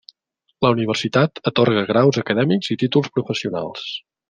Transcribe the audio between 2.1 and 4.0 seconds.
acadèmics i títols professionals.